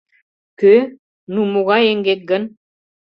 Кӧ?... 0.69 0.75
ну, 1.33 1.41
могай 1.53 1.83
эҥгек 1.91 2.21
гын?» 2.29 2.43